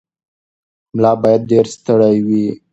[0.95, 2.45] ملا باید ډېر ستړی وي.